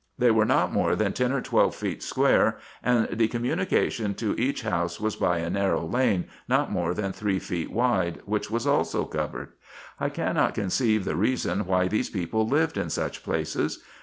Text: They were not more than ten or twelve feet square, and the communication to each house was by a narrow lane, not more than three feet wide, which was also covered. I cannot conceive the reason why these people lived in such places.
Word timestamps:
They 0.17 0.31
were 0.31 0.47
not 0.47 0.73
more 0.73 0.95
than 0.95 1.13
ten 1.13 1.31
or 1.31 1.41
twelve 1.41 1.75
feet 1.75 2.01
square, 2.01 2.57
and 2.81 3.07
the 3.11 3.27
communication 3.27 4.15
to 4.15 4.33
each 4.35 4.63
house 4.63 4.99
was 4.99 5.15
by 5.15 5.37
a 5.37 5.49
narrow 5.51 5.85
lane, 5.85 6.25
not 6.47 6.71
more 6.71 6.95
than 6.95 7.11
three 7.13 7.37
feet 7.37 7.69
wide, 7.71 8.19
which 8.25 8.49
was 8.49 8.65
also 8.65 9.05
covered. 9.05 9.49
I 9.99 10.09
cannot 10.09 10.55
conceive 10.55 11.05
the 11.05 11.15
reason 11.15 11.67
why 11.67 11.87
these 11.87 12.09
people 12.09 12.47
lived 12.47 12.77
in 12.77 12.89
such 12.89 13.21
places. 13.23 13.83